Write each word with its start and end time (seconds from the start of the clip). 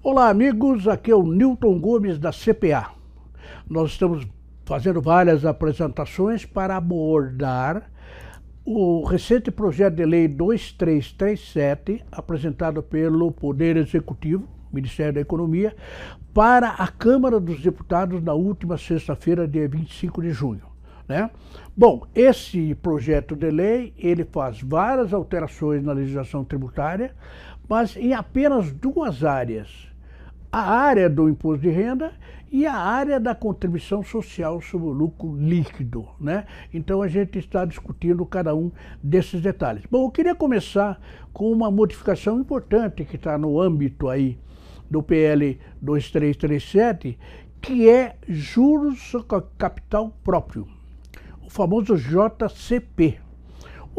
Olá, 0.00 0.28
amigos. 0.28 0.86
Aqui 0.86 1.10
é 1.10 1.14
o 1.14 1.24
Newton 1.24 1.76
Gomes 1.80 2.20
da 2.20 2.30
CPA. 2.30 2.92
Nós 3.68 3.90
estamos 3.90 4.24
fazendo 4.64 5.02
várias 5.02 5.44
apresentações 5.44 6.46
para 6.46 6.76
abordar 6.76 7.90
o 8.64 9.04
recente 9.04 9.50
projeto 9.50 9.96
de 9.96 10.04
lei 10.06 10.28
2337, 10.28 12.04
apresentado 12.12 12.80
pelo 12.80 13.32
Poder 13.32 13.76
Executivo, 13.76 14.46
Ministério 14.72 15.14
da 15.14 15.20
Economia, 15.20 15.74
para 16.32 16.68
a 16.68 16.86
Câmara 16.86 17.40
dos 17.40 17.60
Deputados 17.60 18.22
na 18.22 18.34
última 18.34 18.78
sexta-feira, 18.78 19.48
dia 19.48 19.68
25 19.68 20.22
de 20.22 20.30
junho. 20.30 20.62
Né? 21.08 21.28
Bom, 21.76 22.06
esse 22.14 22.72
projeto 22.76 23.34
de 23.34 23.50
lei 23.50 23.92
ele 23.98 24.24
faz 24.24 24.62
várias 24.62 25.12
alterações 25.12 25.82
na 25.82 25.92
legislação 25.92 26.44
tributária, 26.44 27.16
mas 27.68 27.96
em 27.96 28.14
apenas 28.14 28.70
duas 28.72 29.24
áreas 29.24 29.88
a 30.50 30.60
área 30.60 31.08
do 31.08 31.28
imposto 31.28 31.62
de 31.62 31.70
renda 31.70 32.12
e 32.50 32.66
a 32.66 32.74
área 32.74 33.20
da 33.20 33.34
contribuição 33.34 34.02
social 34.02 34.60
sobre 34.60 34.88
o 34.88 34.92
lucro 34.92 35.36
líquido, 35.36 36.08
né? 36.18 36.46
Então 36.72 37.02
a 37.02 37.08
gente 37.08 37.38
está 37.38 37.64
discutindo 37.64 38.24
cada 38.24 38.54
um 38.54 38.70
desses 39.02 39.40
detalhes. 39.42 39.84
Bom, 39.90 40.06
eu 40.06 40.10
queria 40.10 40.34
começar 40.34 40.98
com 41.32 41.52
uma 41.52 41.70
modificação 41.70 42.40
importante 42.40 43.04
que 43.04 43.16
está 43.16 43.36
no 43.36 43.60
âmbito 43.60 44.08
aí 44.08 44.38
do 44.90 45.02
PL 45.02 45.58
2337, 45.82 47.18
que 47.60 47.88
é 47.88 48.16
juros 48.26 48.98
sobre 49.02 49.46
capital 49.58 50.16
próprio, 50.24 50.66
o 51.44 51.50
famoso 51.50 51.96
JCP. 51.96 53.20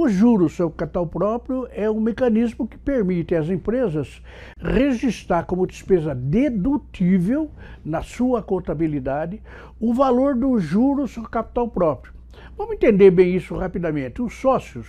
O 0.01 0.07
juros 0.07 0.53
sobre 0.53 0.77
capital 0.77 1.05
próprio 1.05 1.67
é 1.73 1.91
um 1.91 1.99
mecanismo 1.99 2.65
que 2.65 2.77
permite 2.77 3.35
às 3.35 3.49
empresas 3.49 4.21
registrar 4.57 5.43
como 5.43 5.67
despesa 5.67 6.15
dedutível 6.15 7.51
na 7.83 8.01
sua 8.01 8.41
contabilidade 8.41 9.41
o 9.77 9.93
valor 9.93 10.35
do 10.35 10.57
juros 10.57 11.11
sobre 11.11 11.29
capital 11.29 11.67
próprio. 11.67 12.13
Vamos 12.57 12.75
entender 12.75 13.11
bem 13.11 13.35
isso 13.35 13.57
rapidamente. 13.57 14.21
Os 14.21 14.35
sócios, 14.35 14.87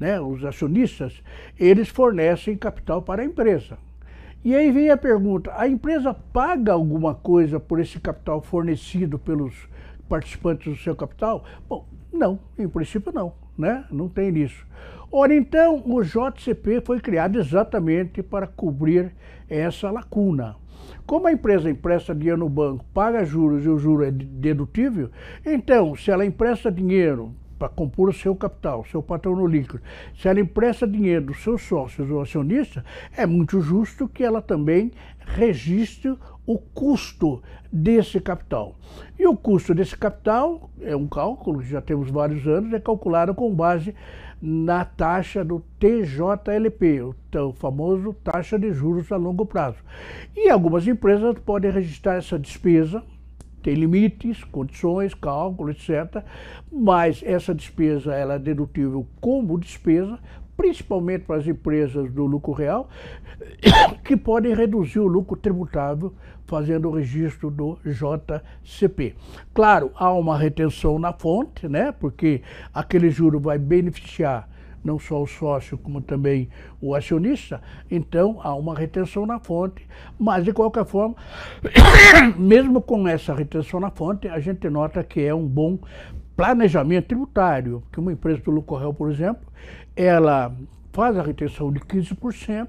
né, 0.00 0.18
os 0.18 0.42
acionistas, 0.42 1.22
eles 1.60 1.90
fornecem 1.90 2.56
capital 2.56 3.02
para 3.02 3.20
a 3.20 3.26
empresa. 3.26 3.76
E 4.42 4.54
aí 4.54 4.72
vem 4.72 4.88
a 4.88 4.96
pergunta: 4.96 5.52
a 5.54 5.68
empresa 5.68 6.14
paga 6.14 6.72
alguma 6.72 7.14
coisa 7.14 7.60
por 7.60 7.78
esse 7.78 8.00
capital 8.00 8.40
fornecido 8.40 9.18
pelos 9.18 9.68
participantes 10.08 10.72
do 10.72 10.82
seu 10.82 10.96
capital? 10.96 11.44
Bom, 11.68 11.86
não, 12.10 12.38
em 12.58 12.66
princípio 12.66 13.12
não 13.12 13.44
né? 13.56 13.84
Não 13.90 14.08
tem 14.08 14.30
nisso. 14.32 14.66
Ora, 15.10 15.34
então, 15.34 15.82
o 15.86 16.02
JCP 16.02 16.82
foi 16.84 17.00
criado 17.00 17.38
exatamente 17.38 18.22
para 18.22 18.46
cobrir 18.46 19.12
essa 19.48 19.90
lacuna. 19.90 20.56
Como 21.06 21.28
a 21.28 21.32
empresa 21.32 21.70
empresta 21.70 22.14
dinheiro 22.14 22.40
no 22.40 22.48
banco, 22.48 22.84
paga 22.92 23.24
juros 23.24 23.64
e 23.64 23.68
o 23.68 23.78
juro 23.78 24.04
é 24.04 24.10
dedutível, 24.10 25.10
então, 25.44 25.94
se 25.94 26.10
ela 26.10 26.26
empresta 26.26 26.70
dinheiro 26.70 27.32
para 27.58 27.68
compor 27.68 28.08
o 28.08 28.12
seu 28.12 28.34
capital, 28.34 28.84
seu 28.90 29.02
patrono 29.02 29.46
líquido, 29.46 29.80
se 30.14 30.28
ela 30.28 30.40
empresta 30.40 30.86
dinheiro 30.86 31.26
dos 31.26 31.42
seus 31.42 31.62
sócios 31.62 32.10
ou 32.10 32.20
acionistas, 32.20 32.82
é 33.16 33.26
muito 33.26 33.60
justo 33.60 34.08
que 34.08 34.22
ela 34.22 34.42
também 34.42 34.92
registre 35.18 36.16
o 36.46 36.58
custo 36.58 37.42
desse 37.72 38.20
capital. 38.20 38.76
E 39.18 39.26
o 39.26 39.36
custo 39.36 39.74
desse 39.74 39.96
capital 39.96 40.70
é 40.80 40.94
um 40.94 41.08
cálculo, 41.08 41.62
já 41.62 41.80
temos 41.80 42.10
vários 42.10 42.46
anos, 42.46 42.72
é 42.72 42.78
calculado 42.78 43.34
com 43.34 43.52
base 43.52 43.94
na 44.40 44.84
taxa 44.84 45.44
do 45.44 45.60
TJLP, 45.78 47.02
o 47.02 47.52
famoso 47.54 48.12
taxa 48.12 48.58
de 48.58 48.72
juros 48.72 49.10
a 49.10 49.16
longo 49.16 49.44
prazo. 49.44 49.78
E 50.36 50.48
algumas 50.48 50.86
empresas 50.86 51.36
podem 51.40 51.70
registrar 51.70 52.16
essa 52.16 52.38
despesa, 52.38 53.02
tem 53.66 53.74
limites, 53.74 54.44
condições, 54.44 55.12
cálculo, 55.12 55.72
etc. 55.72 56.22
Mas 56.70 57.20
essa 57.26 57.52
despesa 57.52 58.14
ela 58.14 58.34
é 58.34 58.38
dedutível 58.38 59.04
como 59.20 59.58
despesa 59.58 60.20
principalmente 60.56 61.24
para 61.24 61.36
as 61.36 61.46
empresas 61.46 62.10
do 62.12 62.24
lucro 62.24 62.52
real, 62.52 62.88
que 64.04 64.16
podem 64.16 64.54
reduzir 64.54 65.00
o 65.00 65.06
lucro 65.06 65.36
tributável 65.36 66.14
fazendo 66.46 66.88
o 66.88 66.92
registro 66.92 67.50
do 67.50 67.76
JCP. 67.84 69.16
Claro, 69.52 69.90
há 69.96 70.12
uma 70.12 70.38
retenção 70.38 70.98
na 70.98 71.12
fonte, 71.12 71.68
né? 71.68 71.92
Porque 71.92 72.40
aquele 72.72 73.10
juro 73.10 73.38
vai 73.38 73.58
beneficiar 73.58 74.48
não 74.86 74.98
só 74.98 75.20
o 75.20 75.26
sócio, 75.26 75.76
como 75.76 76.00
também 76.00 76.48
o 76.80 76.94
acionista, 76.94 77.60
então 77.90 78.38
há 78.42 78.54
uma 78.54 78.74
retenção 78.74 79.26
na 79.26 79.38
fonte, 79.40 79.86
mas 80.18 80.44
de 80.44 80.52
qualquer 80.52 80.86
forma, 80.86 81.16
mesmo 82.38 82.80
com 82.80 83.06
essa 83.08 83.34
retenção 83.34 83.80
na 83.80 83.90
fonte, 83.90 84.28
a 84.28 84.38
gente 84.38 84.70
nota 84.70 85.02
que 85.02 85.20
é 85.20 85.34
um 85.34 85.46
bom 85.46 85.78
planejamento 86.36 87.08
tributário, 87.08 87.82
que 87.92 87.98
uma 87.98 88.12
empresa 88.12 88.40
do 88.42 88.50
lucro 88.50 88.76
real, 88.76 88.94
por 88.94 89.10
exemplo, 89.10 89.46
ela 89.96 90.54
faz 90.92 91.18
a 91.18 91.22
retenção 91.22 91.72
de 91.72 91.80
15%, 91.80 92.68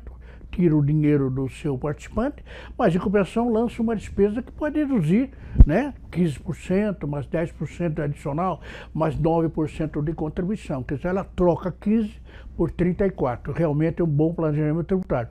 tira 0.57 0.75
o 0.75 0.83
dinheiro 0.83 1.29
do 1.29 1.47
seu 1.47 1.77
participante, 1.77 2.43
mas 2.75 2.95
em 2.95 2.97
compensação 2.97 3.53
lança 3.53 3.79
uma 3.79 3.95
despesa 3.95 4.41
que 4.41 4.51
pode 4.51 4.79
reduzir 4.79 5.29
né, 5.63 5.93
15%, 6.11 7.05
mais 7.05 7.27
10% 7.27 7.99
adicional, 7.99 8.59
mais 8.91 9.15
9% 9.15 10.03
de 10.03 10.13
contribuição. 10.13 10.81
Quer 10.81 10.95
dizer, 10.95 11.09
ela 11.09 11.23
troca 11.23 11.71
15 11.71 12.11
por 12.55 12.71
34. 12.71 13.53
Realmente 13.53 14.01
é 14.01 14.03
um 14.03 14.07
bom 14.07 14.33
planejamento 14.33 14.87
tributário. 14.87 15.29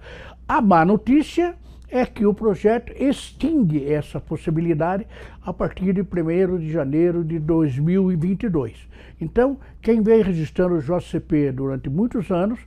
A 0.48 0.60
má 0.60 0.84
notícia 0.84 1.56
é 1.91 2.04
que 2.04 2.26
o 2.26 2.34
projeto 2.34 2.92
extingue 2.92 3.91
essa 3.91 4.20
possibilidade 4.20 5.06
a 5.42 5.52
partir 5.52 5.92
de 5.92 6.02
1 6.02 6.58
de 6.58 6.70
janeiro 6.70 7.24
de 7.24 7.38
2022. 7.38 8.88
Então, 9.20 9.58
quem 9.80 10.02
vem 10.02 10.22
registrando 10.22 10.75
o 10.75 10.82
JCP 10.82 11.52
durante 11.52 11.88
muitos 11.88 12.30
anos 12.30 12.58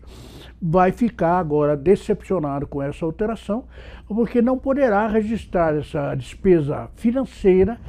vai 0.62 0.92
ficar 0.92 1.40
agora 1.40 1.76
decepcionado 1.76 2.68
com 2.68 2.82
essa 2.82 3.06
alteração, 3.06 3.66
porque 4.08 4.42
não 4.42 4.58
poderá 4.58 5.08
registrar 5.08 5.76
essa 5.76 6.14
despesa 6.16 6.90
financeira 6.96 7.80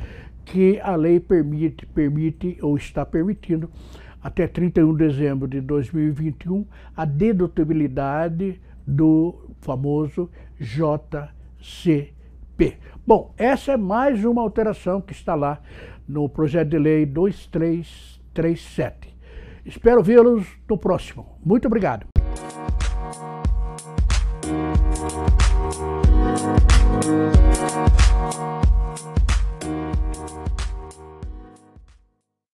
que 0.45 0.81
a 0.81 0.95
lei 0.97 1.19
permite, 1.21 1.87
permite 1.87 2.59
ou 2.61 2.77
está 2.77 3.05
permitindo 3.05 3.71
até 4.23 4.47
31 4.47 4.93
de 4.95 5.09
dezembro 5.09 5.49
de 5.49 5.61
2021 5.61 6.67
a 6.97 7.05
dedutibilidade 7.05 8.61
do 8.87 9.50
famoso 9.61 10.29
JCP. 10.59 12.79
Bom, 13.07 13.33
essa 13.37 13.73
é 13.73 13.77
mais 13.77 14.25
uma 14.25 14.41
alteração 14.43 15.01
que 15.01 15.13
está 15.13 15.35
lá 15.35 15.61
no 16.09 16.29
projeto 16.29 16.69
de 16.69 16.79
lei 16.79 17.05
2337. 17.07 19.17
Espero 19.65 20.03
vê-los 20.03 20.47
no 20.69 20.77
próximo. 20.77 21.39
Muito 21.45 21.67
obrigado. 21.67 22.07